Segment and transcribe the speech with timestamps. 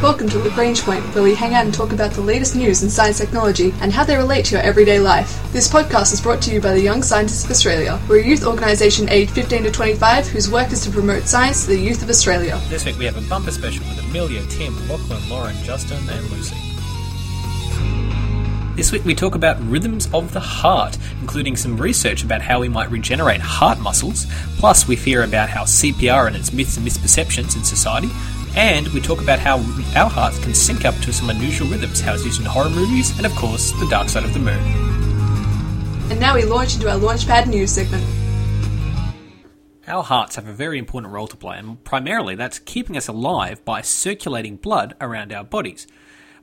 [0.00, 2.88] Welcome to Lagrange Point, where we hang out and talk about the latest news in
[2.88, 5.42] science technology and how they relate to your everyday life.
[5.52, 7.98] This podcast is brought to you by the Young Scientists of Australia.
[8.08, 11.70] We're a youth organisation aged 15 to 25 whose work is to promote science to
[11.70, 12.60] the youth of Australia.
[12.68, 16.54] This week we have a bumper special with Amelia, Tim, Lachlan, Lauren, Justin, and Lucy.
[18.76, 22.68] This week we talk about rhythms of the heart, including some research about how we
[22.68, 24.28] might regenerate heart muscles.
[24.58, 28.10] Plus, we hear about how CPR and its myths and misperceptions in society.
[28.56, 29.58] And we talk about how
[29.96, 33.16] our hearts can sync up to some unusual rhythms, how it's used in horror movies,
[33.16, 34.58] and of course, the dark side of the moon.
[36.10, 38.04] And now we launch into our Launchpad news segment.
[39.86, 43.64] Our hearts have a very important role to play, and primarily that's keeping us alive
[43.64, 45.86] by circulating blood around our bodies.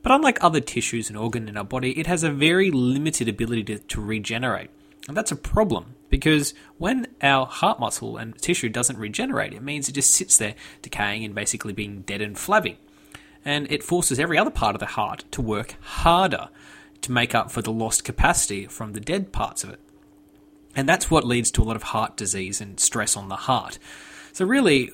[0.02, 3.64] But unlike other tissues and organs in our body, it has a very limited ability
[3.66, 4.70] to, to regenerate.
[5.08, 9.90] And that's a problem because when our heart muscle and tissue doesn't regenerate, it means
[9.90, 12.80] it just sits there decaying and basically being dead and flabby.
[13.44, 16.50] And it forces every other part of the heart to work harder
[17.02, 19.80] to make up for the lost capacity from the dead parts of it.
[20.76, 23.80] And that's what leads to a lot of heart disease and stress on the heart.
[24.34, 24.92] So, really,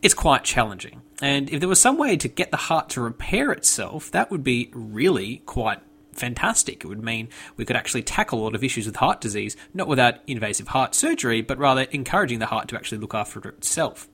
[0.00, 1.02] it's quite challenging.
[1.20, 4.42] And if there was some way to get the heart to repair itself, that would
[4.42, 5.78] be really quite
[6.12, 6.84] fantastic.
[6.84, 9.88] It would mean we could actually tackle a lot of issues with heart disease, not
[9.88, 14.08] without invasive heart surgery, but rather encouraging the heart to actually look after itself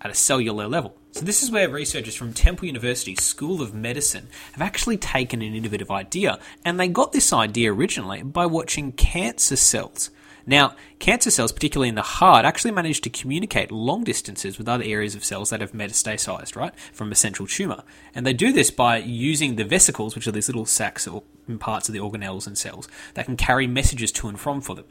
[0.00, 0.96] at a cellular level.
[1.12, 5.54] So, this is where researchers from Temple University School of Medicine have actually taken an
[5.54, 10.10] innovative idea, and they got this idea originally by watching cancer cells.
[10.46, 14.84] Now, cancer cells, particularly in the heart, actually manage to communicate long distances with other
[14.84, 17.82] areas of cells that have metastasized, right, from a central tumor.
[18.14, 21.22] And they do this by using the vesicles, which are these little sacs or
[21.58, 24.86] parts of the organelles and cells that can carry messages to and from for them.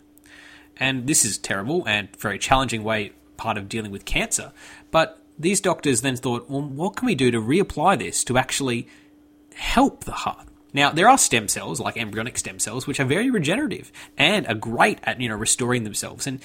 [0.77, 4.51] And this is terrible and very challenging way part of dealing with cancer.
[4.91, 8.87] But these doctors then thought, well, what can we do to reapply this to actually
[9.53, 10.47] help the heart?
[10.73, 14.55] Now, there are stem cells, like embryonic stem cells, which are very regenerative and are
[14.55, 16.27] great at, you know, restoring themselves.
[16.27, 16.39] And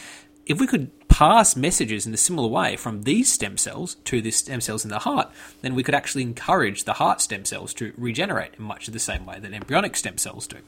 [0.46, 4.30] if we could pass messages in a similar way from these stem cells to the
[4.30, 5.30] stem cells in the heart,
[5.62, 9.00] then we could actually encourage the heart stem cells to regenerate in much of the
[9.00, 10.58] same way that embryonic stem cells do.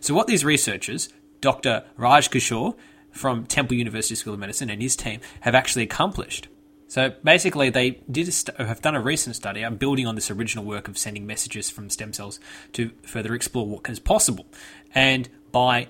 [0.00, 1.08] So, what these researchers,
[1.40, 1.84] Dr.
[1.96, 2.74] Raj Kishore
[3.10, 6.48] from Temple University School of Medicine and his team, have actually accomplished
[6.92, 9.64] so basically, they did st- have done a recent study.
[9.64, 12.38] I'm building on this original work of sending messages from stem cells
[12.74, 14.44] to further explore what is possible,
[14.94, 15.88] and by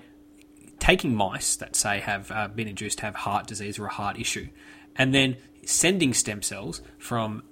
[0.79, 4.17] taking mice that say have uh, been induced to have heart disease or a heart
[4.17, 4.47] issue,
[4.95, 7.43] and then sending stem cells from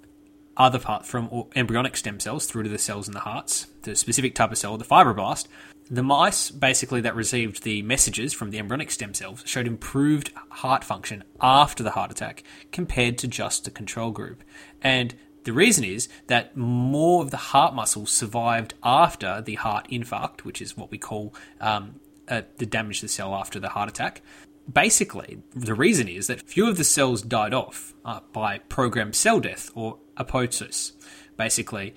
[0.56, 4.34] other part from embryonic stem cells through to the cells in the hearts, the specific
[4.34, 5.46] type of cell, the fibroblast,
[5.90, 10.84] the mice, basically, that received the messages from the embryonic stem cells showed improved heart
[10.84, 14.42] function after the heart attack compared to just the control group.
[14.80, 15.14] And
[15.44, 20.62] the reason is that more of the heart muscle survived after the heart infarct, which
[20.62, 21.96] is what we call um,
[22.28, 24.22] uh, the damage to the cell after the heart attack.
[24.70, 29.40] Basically, the reason is that few of the cells died off uh, by programmed cell
[29.40, 30.92] death or apoptosis.
[31.36, 31.94] Basically,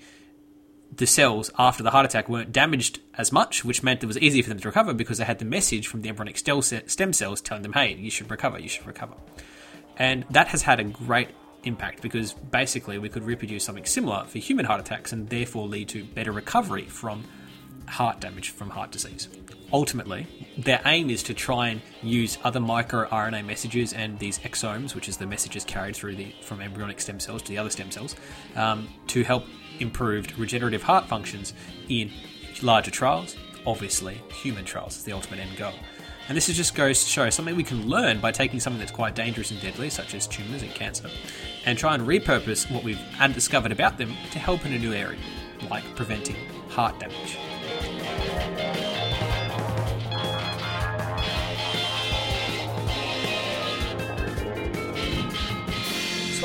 [0.94, 4.42] the cells after the heart attack weren't damaged as much, which meant it was easier
[4.42, 7.62] for them to recover because they had the message from the embryonic stem cells telling
[7.62, 9.14] them, hey, you should recover, you should recover.
[9.96, 11.28] And that has had a great
[11.64, 15.88] impact because basically we could reproduce something similar for human heart attacks and therefore lead
[15.88, 17.24] to better recovery from
[17.88, 19.28] heart damage from heart disease.
[19.72, 25.08] Ultimately, their aim is to try and use other microRNA messages and these exosomes, which
[25.08, 28.14] is the messages carried through the from embryonic stem cells to the other stem cells,
[28.54, 29.44] um, to help
[29.80, 31.52] improved regenerative heart functions
[31.88, 32.10] in
[32.62, 33.36] larger trials.
[33.66, 35.74] Obviously, human trials is the ultimate end goal.
[36.28, 39.14] And this just goes to show something we can learn by taking something that's quite
[39.14, 41.08] dangerous and deadly, such as tumours and cancer,
[41.64, 43.00] and try and repurpose what we've
[43.32, 45.18] discovered about them to help in a new area,
[45.70, 46.36] like preventing
[46.68, 47.38] heart damage.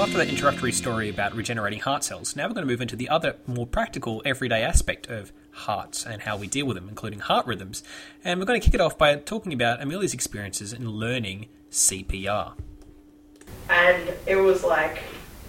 [0.02, 2.96] So, after that introductory story about regenerating heart cells, now we're going to move into
[2.96, 7.20] the other more practical, everyday aspect of hearts and how we deal with them, including
[7.20, 7.84] heart rhythms.
[8.24, 12.54] And we're going to kick it off by talking about Amelia's experiences in learning CPR.
[13.70, 15.04] And it was like,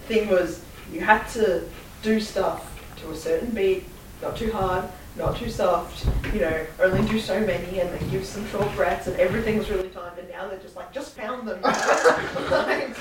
[0.05, 1.67] thing was, you had to
[2.03, 3.85] do stuff to a certain beat,
[4.21, 8.23] not too hard, not too soft, you know, only do so many and then give
[8.23, 11.47] some short breaths and everything was really timed and now they're just like, just pound
[11.47, 11.59] them.
[12.51, 12.95] like,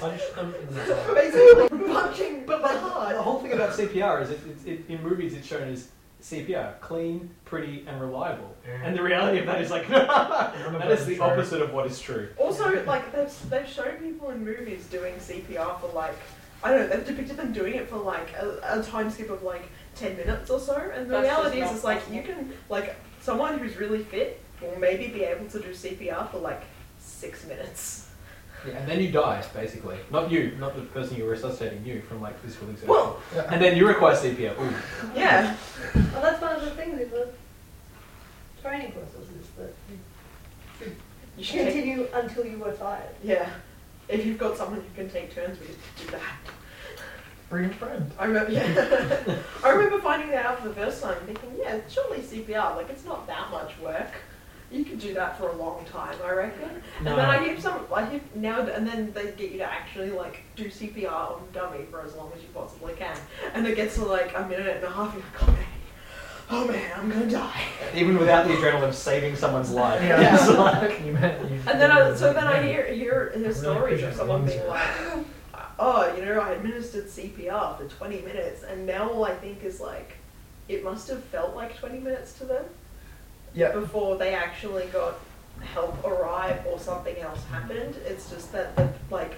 [0.00, 3.16] Punch them in the basically punching but like hard.
[3.16, 5.88] The whole thing about CPR is it, it, it, in movies it's shown as
[6.22, 8.54] CPR, clean, pretty, and reliable.
[8.84, 12.28] And the reality of that is like, that is the opposite of what is true.
[12.38, 16.14] Also, like they've they've shown people in movies doing CPR for like
[16.62, 16.96] I don't know.
[16.96, 19.64] They've depicted them doing it for like a, a time skip of like
[19.96, 22.94] ten minutes or so, and the That's reality is, not is like you can like
[23.20, 26.62] someone who's really fit will maybe be able to do CPR for like
[26.98, 28.01] six minutes.
[28.66, 29.96] Yeah, and then you die, basically.
[30.10, 32.88] Not you, not the person you were resuscitating, you from like physical exertion.
[32.88, 34.58] Well, and then you require CPR.
[34.60, 34.74] Ooh.
[35.16, 35.56] yeah,
[35.94, 37.28] Well, that's one of the things with the
[38.62, 40.92] training courses is that you
[41.36, 43.08] you should take, continue until you are tired.
[43.22, 43.48] yeah.
[44.08, 46.20] If you've got someone who can take turns with it, do that.
[47.48, 48.10] Bring a friend.
[48.18, 49.36] I remember, yeah.
[49.64, 53.04] I remember finding that out for the first time, thinking, yeah, surely CPR, like it's
[53.04, 54.10] not that much work.
[54.72, 56.70] You could do that for a long time, I reckon.
[56.98, 60.10] And then I hear some, I hear now, and then they get you to actually
[60.10, 63.16] like do CPR on dummy for as long as you possibly can,
[63.54, 65.66] and it gets to like a minute and a half, you're like, oh man,
[66.50, 67.62] oh man, I'm gonna die.
[67.94, 70.00] Even without the adrenaline of saving someone's life.
[70.02, 70.34] Yeah.
[70.42, 71.52] It's like- you imagine?
[71.52, 74.46] you- And then, I, so then I hear hear, hear stories appreciate of the someone
[74.46, 75.26] being like,
[75.78, 79.80] oh, you know, I administered CPR for 20 minutes, and now all I think is
[79.80, 80.12] like,
[80.68, 82.64] it must have felt like 20 minutes to them
[83.54, 83.72] Yeah.
[83.72, 85.14] before they actually got
[85.74, 87.96] help arrive or something else happened.
[88.06, 89.36] It's just that the like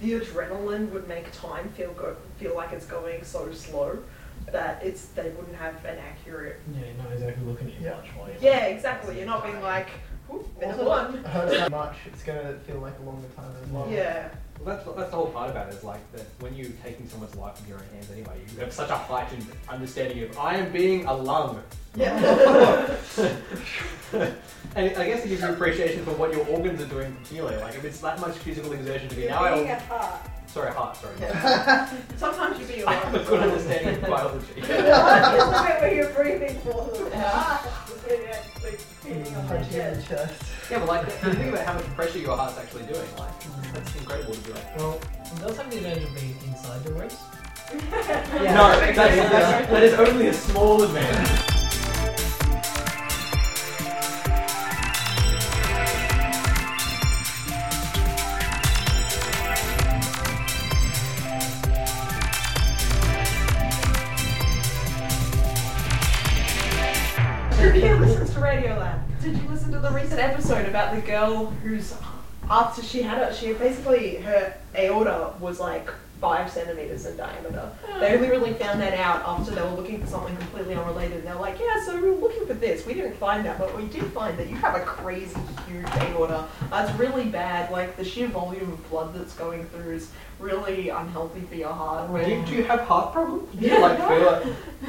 [0.00, 3.98] the adrenaline would make time feel go feel like it's going so slow
[4.50, 6.58] that it's they wouldn't have an accurate.
[6.74, 7.96] Yeah, you're not exactly looking at your Yeah.
[7.98, 9.16] watch while you're Yeah, exactly.
[9.18, 9.88] You're not being like,
[10.32, 11.24] "Ooh, minute Also, one.
[11.24, 13.88] hurt so much, it's gonna feel like a longer time as well.
[13.90, 14.28] Yeah.
[14.60, 17.34] Well, that's, that's the whole part about it, is like that when you're taking someone's
[17.34, 20.70] life in your own hands anyway, you have such a heightened understanding of, I am
[20.72, 21.60] being a lung.
[21.96, 22.14] Yeah.
[24.12, 24.36] and
[24.76, 27.60] I guess it gives you appreciation for what your organs are doing for healing.
[27.60, 30.20] Like, if it's that much physical exertion to be, You're now being I a heart.
[30.46, 31.14] Sorry, heart, sorry.
[31.20, 31.90] Yeah.
[32.16, 34.60] Sometimes you be I have a good understanding of biology.
[34.60, 37.68] The heart is the bit where you're breathing for the heart
[39.06, 40.08] is you're actually feeding on the Punching in the chest.
[40.08, 40.42] chest.
[40.70, 43.08] yeah, but like, you think about how much pressure your heart's actually doing.
[43.18, 44.54] Like, that's incredible to do.
[44.76, 47.18] Well, it does have the advantage of being inside your waist.
[47.72, 47.78] no,
[48.40, 51.51] that's, that's, that is only a small advantage.
[70.72, 71.94] About the girl who's
[72.48, 77.70] after she had a she basically her aorta was like five centimeters in diameter.
[77.98, 78.14] They oh.
[78.14, 81.18] only really found that out after they were looking for something completely unrelated.
[81.18, 82.86] And they're like, yeah, so we were looking for this.
[82.86, 85.38] We didn't find that, but we did find that you have a crazy
[85.68, 86.46] huge aorta.
[86.70, 87.72] That's really bad.
[87.72, 92.12] Like the sheer volume of blood that's going through is really unhealthy for your heart.
[92.12, 93.48] Do you, do you have heart problems?
[93.54, 94.44] Do you like feel like,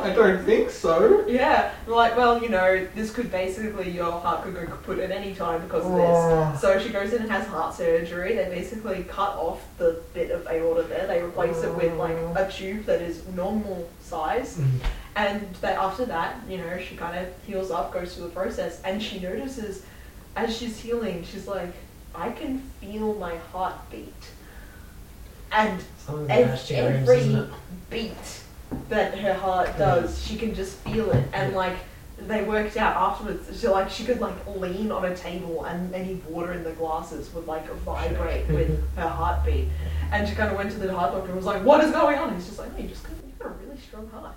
[0.00, 1.26] I don't think so.
[1.26, 5.34] Yeah, like, well, you know, this could basically, your heart could go kaput at any
[5.34, 6.50] time because of Oh.
[6.52, 6.60] this.
[6.60, 8.36] So she goes in and has heart surgery.
[8.36, 11.06] They basically cut off the bit of aorta there.
[11.06, 12.34] They replace it with like oh.
[12.36, 14.56] a tube that is normal size.
[14.56, 14.78] Mm-hmm.
[15.16, 18.80] And they, after that, you know, she kind of heals up, goes through the process,
[18.82, 19.84] and she notices
[20.36, 21.72] as she's healing, she's like,
[22.14, 24.12] I can feel my heart beat.
[25.54, 27.46] And Some Ev- Nash every
[27.90, 28.42] beat
[28.88, 31.24] that her heart does, she can just feel it.
[31.32, 31.76] And like
[32.18, 36.14] they worked out afterwards, she like she could like lean on a table and any
[36.28, 39.68] water in the glasses would like vibrate with her heartbeat.
[40.10, 42.18] And she kind of went to the heart doctor and was like, "What is going
[42.18, 44.34] on?" And he's just like, "No, you just got, you got a really strong heart.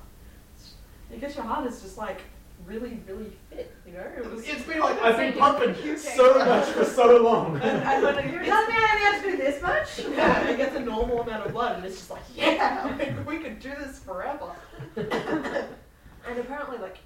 [0.58, 0.74] It's-
[1.12, 2.22] Because your heart is just like
[2.66, 3.74] really, really fit.
[3.86, 4.48] You know, it was.
[4.48, 7.56] It's been like, I've been pumping so much for so long.
[7.58, 10.00] And, and when it You're gets- telling me I only have to do this much?
[10.18, 13.38] yeah, it gets a normal amount of blood, and it's just like, yeah, like, we
[13.40, 14.52] could do this forever.
[14.96, 16.98] and apparently, like,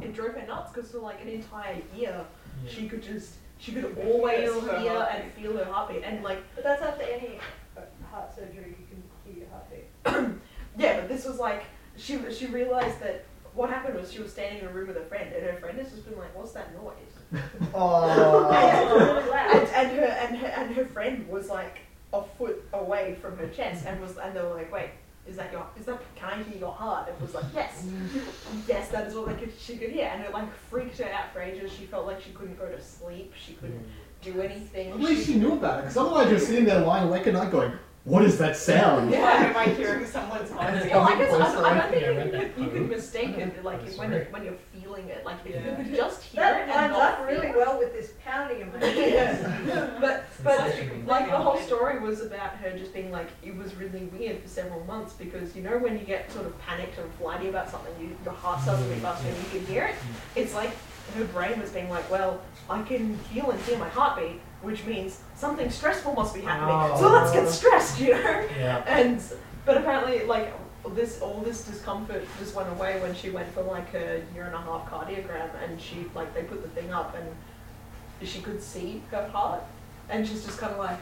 [0.00, 2.24] it drove her nuts because for like an entire year,
[2.64, 2.70] Yeah.
[2.70, 5.22] she could just, she could always Feel hear heartbeat.
[5.24, 6.02] and feel her heartbeat.
[6.04, 7.38] And like, But that's after any
[7.76, 10.40] uh, heart surgery, you can hear your heartbeat.
[10.78, 11.64] yeah, but this was like,
[11.96, 13.24] she she realized that
[13.58, 15.76] what happened was she was standing in a room with a friend, and her friend
[15.78, 16.94] has just been like, "What's that noise?"
[17.74, 19.24] Oh.
[19.48, 21.78] And, and her and her and her friend was like
[22.12, 24.90] a foot away from her chest and was and they were like, wait,
[25.26, 27.08] is that your is that can I hear your heart?
[27.08, 27.86] And was like, yes,
[28.68, 31.32] yes, that is what they could she could hear, and it like freaked her out
[31.32, 31.72] for ages.
[31.72, 33.32] She felt like she couldn't go to sleep.
[33.38, 33.86] She couldn't
[34.22, 34.92] do anything.
[34.92, 37.50] At least she knew about it, because otherwise you're sitting there lying awake at night
[37.50, 37.72] going,
[38.04, 39.10] what is that sound?
[39.10, 39.20] Yeah.
[39.22, 40.90] Why am I hearing someone's heartbeat?
[40.92, 43.36] Well, I Coming guess I, closer, I don't think you, when could, you could mistake
[43.36, 45.24] it like when when you're feeling it.
[45.26, 45.70] Like if Yeah.
[45.78, 48.60] you could just hear That it and lines not up really well with this pounding
[48.62, 49.36] in my Yeah.
[49.36, 50.00] chest.
[50.00, 50.74] but but
[51.06, 54.48] like the whole story was about her just being like it was really weird for
[54.48, 57.92] several months because you know when you get sort of panicked and flighty about something,
[58.00, 59.94] you, your heart starts to beat faster and you can hear it.
[60.34, 60.70] It's like
[61.16, 62.40] her brain was being like, well,
[62.70, 66.96] I can feel and hear my heartbeat, which means something stressful must be happening.
[66.98, 67.12] So Oh.
[67.12, 68.46] let's get stressed, you know.
[68.58, 68.82] Yeah.
[68.86, 69.22] And
[69.64, 70.52] but apparently, like
[70.94, 74.54] this, all this discomfort just went away when she went for like a year and
[74.54, 79.02] a half cardiogram, and she like they put the thing up, and she could see
[79.10, 79.62] her heart,
[80.08, 80.98] and she's just kind of like,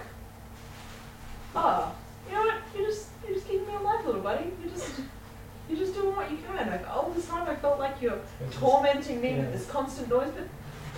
[1.55, 1.93] ah,
[2.29, 2.55] you know what?
[2.77, 4.51] You just you just keeping me alive, little buddy.
[4.63, 5.01] You just
[5.69, 6.69] you're just doing what you can.
[6.71, 8.19] Like all this time, I felt like you're
[8.53, 9.39] tormenting me Yeah.
[9.41, 10.47] with this constant noise, but.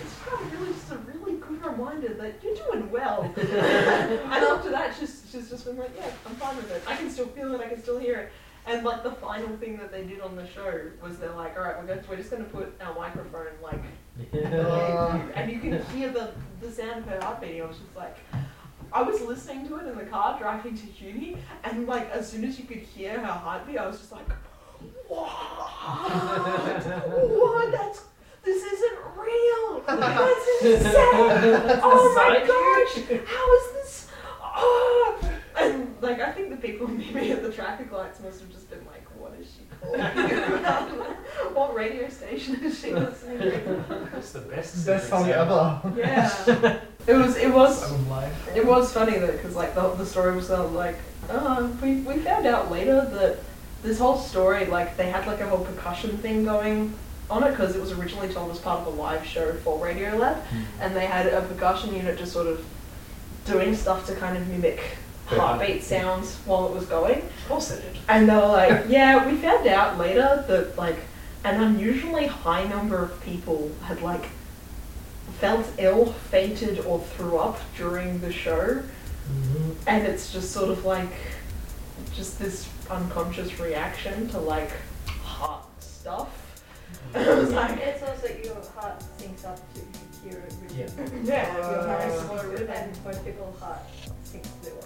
[0.01, 0.95] It's kind of really just a
[1.59, 3.23] reminder that you're doing well.
[3.37, 6.83] and after that, she's, she's just been like, yeah, I'm fine with it.
[6.87, 7.61] I can still feel it.
[7.61, 8.31] I can still hear it.
[8.65, 11.63] And like the final thing that they did on the show was they're like, all
[11.63, 13.81] right, we're going to, we're just going to put our microphone like,
[14.33, 17.61] Uh, and you can hear the the sound of her heart beating.
[17.61, 18.17] I was just like.
[18.91, 22.43] I was listening to it in the car driving to uni, and like as soon
[22.43, 24.27] as you could hear her heartbeat, I was just like,
[25.07, 25.29] "What?
[27.29, 27.71] what?
[27.71, 28.17] That's this isn't real.
[29.97, 31.79] That's insane.
[31.81, 33.21] Oh my gosh!
[33.25, 34.07] How is this?
[34.41, 38.51] Oh!" And like I think the people meeting me at the traffic lights must have
[38.51, 40.01] just been like, "What is she calling?
[41.53, 44.85] what radio station is she listening to?" That's the best.
[44.85, 45.81] Best song secret ever.
[45.97, 47.37] Yeah, it was.
[47.37, 47.91] It was.
[48.55, 50.97] It was funny though, because like the, the story was uh, like,
[51.29, 53.39] uh, we, we found out later that
[53.83, 56.93] this whole story, like they had like a whole percussion thing going
[57.29, 60.41] on it, because it was originally told as part of a live show for Radiolab,
[60.79, 62.65] and they had a percussion unit just sort of
[63.45, 67.19] doing stuff to kind of mimic heartbeat sounds while it was going.
[67.19, 67.97] Of course they did.
[68.07, 70.97] And they were like, yeah, we found out later that like
[71.43, 74.25] an unusually high number of people had like
[75.39, 78.81] felt ill, fainted, or threw up during the show.
[79.31, 79.71] Mm-hmm.
[79.87, 81.11] And it's just sort of like
[82.13, 84.71] just this unconscious reaction to like heart stuff.
[84.71, 84.98] And
[87.15, 89.85] I was like, It's also your heart syncs up to you
[90.31, 91.23] hear it rhythm.
[91.25, 92.69] yeah, Your you're very heart- slow rhythm.
[92.69, 93.79] And most people's heart
[94.25, 94.85] syncs to their watch.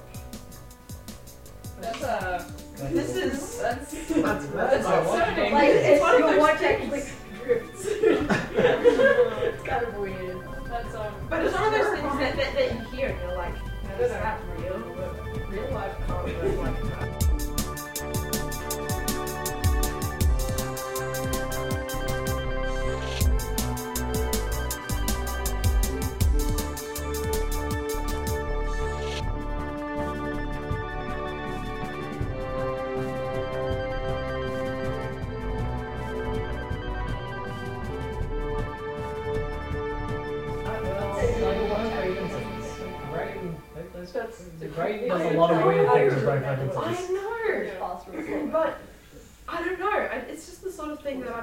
[1.82, 2.52] That's uh,
[2.92, 5.26] this is that's That's that's that's my watch.
[5.26, 5.54] concerning.
[5.54, 6.94] Like, it's it's one of your those watch things.
[6.94, 7.04] actually
[7.44, 7.86] drifts.
[7.88, 10.38] it's kind of weird.
[10.70, 13.36] That's um, but it's one of those things that, that, that you hear and you're
[13.38, 14.12] like, no, this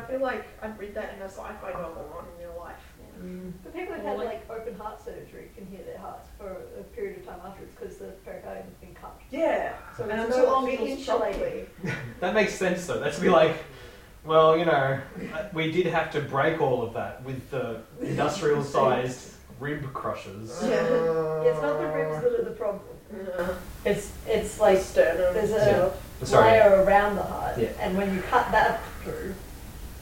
[0.01, 2.77] I feel like I'd read that in a sci-fi novel on in real life.
[3.23, 3.53] Mm.
[3.63, 6.83] But people who've had like- like open heart surgery can hear their hearts for a
[6.95, 9.15] period of time afterwards because the pericardium's been cut.
[9.31, 11.69] Yeah, So and it's I'm no so longer feels insulated.
[12.21, 12.99] That makes sense though.
[13.01, 13.57] That's be like,
[14.25, 15.01] well, you know,
[15.35, 20.59] uh, we did have to break all of that with the industrial sized rib crushers.
[20.63, 20.69] Yeah.
[20.71, 22.81] Yeah, it's not the ribs that are the problem.
[23.15, 23.49] Yeah.
[23.85, 25.35] It's it's like sternum.
[25.35, 25.93] there's a
[26.23, 26.53] Sorry.
[26.53, 27.69] layer around the heart, Yeah.
[27.81, 29.35] and when you cut that through,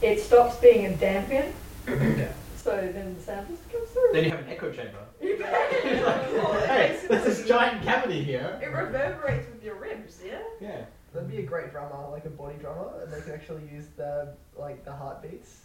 [0.01, 1.51] it stops being a dampier.
[1.87, 2.31] Yeah.
[2.57, 4.09] So then the sound just comes through.
[4.13, 4.97] Then you have an echo chamber.
[5.21, 8.59] Well, it Hey, there's this basically- giant cavity here.
[8.61, 10.39] It reverberates with your ribs, yeah.
[10.61, 10.85] Yeah.
[11.13, 14.33] That'd be a great drummer, like a body drummer, and they can actually use the
[14.57, 15.61] like the heartbeats.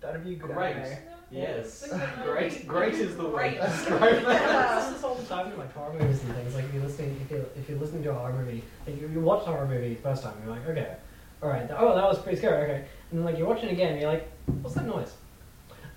[0.00, 0.34] That'd be eh?
[0.34, 0.76] a good Great.
[0.76, 0.98] anime.
[1.32, 1.92] Yes.
[2.22, 2.68] Great.
[2.68, 3.60] Great is the way Great.
[3.60, 4.24] to describe.
[4.24, 6.54] This is all the time in like horror movies and things.
[6.54, 9.08] Like if you're listening, if you're if you're listening to a horror movie, like you,
[9.08, 10.94] you watch a horror movie first time, you're like, okay,
[11.42, 13.92] all right, oh that was pretty scary, okay, and then like you're watching it again,
[13.92, 14.28] and you're like,
[14.62, 15.12] what's that noise?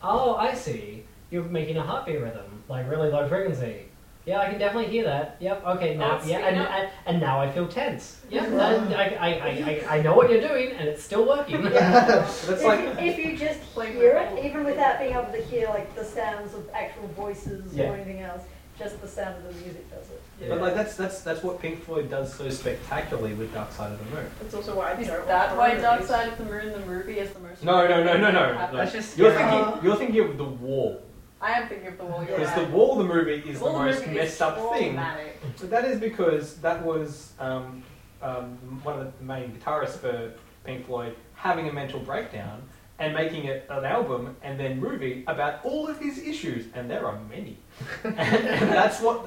[0.02, 1.04] Oh, I see.
[1.32, 3.86] You're making a heartbeat rhythm, like really low frequency.
[4.26, 5.38] Yeah, I can definitely hear that.
[5.40, 5.66] Yep.
[5.66, 5.96] Okay.
[5.96, 6.70] Now, That's yeah, and, up.
[6.72, 8.22] and and now I feel tense.
[8.30, 8.44] Yep.
[8.48, 8.62] and
[8.94, 11.62] I, I, I, I, I know what you're doing, and it's still working.
[11.70, 15.14] That's If, like you, if you just Playing hear with it, all- even without being
[15.14, 17.90] able to hear like the sounds of actual voices Yeah.
[17.90, 18.44] or anything else,
[18.80, 20.50] just the sound of the music does it.
[20.50, 24.00] But like that's that's that's what Pink Floyd does so spectacularly with Dark Side of
[24.00, 24.26] the Moon.
[24.42, 26.04] That's also why I Is don't that why horror Dark.
[26.04, 27.64] Side of the Moon, the movie, is the most?
[27.64, 28.54] No, no, no, no, no.
[28.54, 28.78] No.
[28.78, 29.52] That's just You're scary.
[29.52, 31.04] thinking you're thinking of the wall
[31.42, 32.24] I am thinking of the wall.
[32.28, 32.68] You're because right.
[32.68, 34.94] the wall, the movie, is Well, the most movie is messed up thing.
[34.94, 35.40] traumatic.
[35.56, 37.82] So that is because that was um,
[38.22, 40.34] um, one of the main guitarists for
[40.66, 42.62] Pink Floyd having a mental breakdown
[43.00, 47.06] and making it an album and then movie about all of his issues, and there
[47.08, 47.58] are many.
[48.04, 49.26] and, and that's what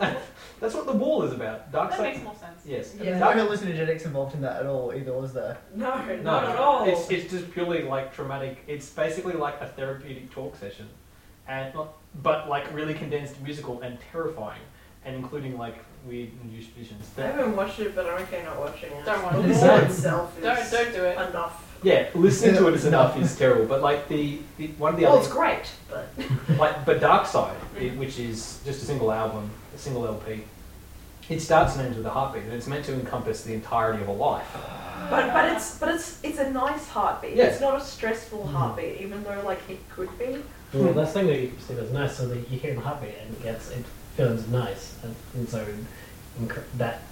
[0.60, 1.72] that's what the wall is about.
[1.72, 2.12] Dark That Side.
[2.12, 2.62] makes more sense.
[2.66, 2.94] Yes.
[2.96, 3.04] Yeah.
[3.18, 5.58] There's no hallucinogenics involved in that at all, either, was there?
[5.74, 6.84] No, No, not at all.
[6.88, 8.62] It's, it's just purely like traumatic.
[8.66, 10.88] It's basically like a therapeutic talk session.
[11.48, 11.72] and
[12.22, 14.60] but like really condensed musical and terrifying,
[15.04, 17.08] and including like weird induced visions.
[17.16, 19.04] I That, haven't watched it, but I'm okay not watching it.
[19.04, 19.56] Don't watch the it.
[19.66, 21.28] lore itself is Don't don't do it.
[21.28, 21.78] enough.
[21.82, 23.66] yeah, listening to it is enough is terrible.
[23.66, 26.08] But like the, the one of the Well, other it's great, but
[26.58, 27.82] like but Dark Side, mm.
[27.82, 30.44] it, which is just a single album, a single LP.
[31.28, 34.08] It starts and ends with a heartbeat, and it's meant to encompass the entirety of
[34.08, 34.46] a life.
[35.08, 37.36] but but it's but it's it's a nice heartbeat.
[37.36, 37.44] Yeah.
[37.44, 38.52] It's not a stressful mm.
[38.52, 40.42] heartbeat, even though like it could be.
[40.74, 43.14] Well, that's the thing that you say that's nice, so that you hear the heartbeat
[43.22, 43.84] and it gets it
[44.16, 45.66] feels nice, and, and so
[46.40, 47.02] inc- that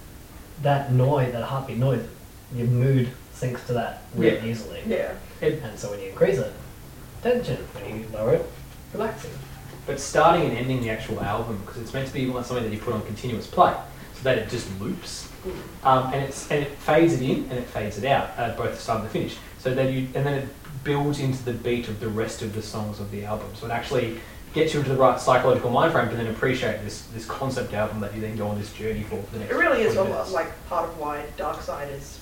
[0.62, 2.06] that noise, that heartbeat noise,
[2.54, 4.44] your mood sinks to that really Yeah.
[4.44, 4.82] easily.
[4.86, 5.12] Yeah.
[5.40, 6.52] And so when you increase it,
[7.22, 7.56] tension.
[7.74, 8.46] When you lower it,
[8.92, 9.30] relaxing.
[9.86, 12.72] But starting and ending the actual album, because it's meant to be like something that
[12.74, 13.74] you put on continuous play,
[14.14, 15.28] so that it just loops,
[15.82, 18.72] um, and it's and it fades it in and it fades it out at both
[18.74, 19.36] the start and the finish.
[19.58, 20.48] So then you and then it
[20.84, 23.48] builds into the beat of the rest of the songs of the album.
[23.54, 24.20] So it actually
[24.52, 28.00] gets you into the right psychological mind frame to then appreciate this this concept album
[28.00, 29.52] that you then go on this journey for for the next.
[29.52, 32.18] It really is 20 a lot like part of why Dark Side is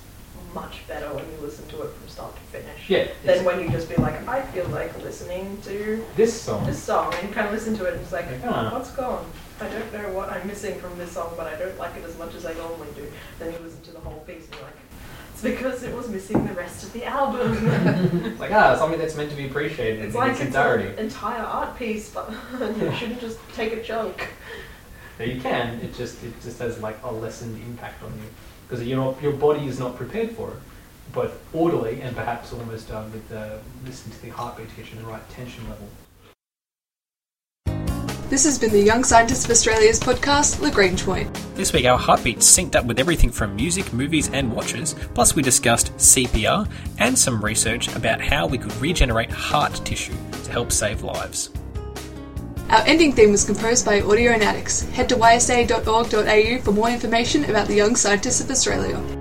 [0.55, 2.89] much better when you listen to it from start to finish.
[2.89, 6.65] Yeah, Than when you just be like, I feel like listening to this song.
[6.67, 8.71] this song and you kind of listen to it and it's like, Ah.
[8.73, 9.27] what's gone?
[9.61, 12.17] I don't know what I'm missing from this song, but I don't like it as
[12.19, 13.07] much as I normally do.
[13.39, 14.75] Then you listen to the whole piece and you're like,
[15.39, 18.39] it's because it was missing the rest of the album.
[18.39, 20.89] Like ah, something that's meant to be appreciated it's in like its it's entirety.
[20.89, 22.31] an entire art piece, but
[22.61, 24.29] you shouldn't just take a chunk.
[25.19, 25.81] Now you can.
[25.81, 28.29] It just it just has like a lessened impact on you
[28.67, 30.57] because you're not, your body is not prepared for it,
[31.13, 34.99] both orderly and perhaps almost uh, with the listening to the heartbeat to get you
[34.99, 35.89] in the right tension level.
[38.29, 41.35] This has been the Young Scientists of Australia's podcast, Lagrange Point.
[41.55, 45.41] This week, our heartbeats synced up with everything from music, movies, and watches, plus, we
[45.41, 50.13] discussed CPR and some research about how we could regenerate heart tissue
[50.45, 51.49] to help save lives.
[52.69, 54.87] Our ending theme was composed by Audionautics.
[54.91, 59.18] Head to ysa.org.au for more information about the Young Scientists of Australia.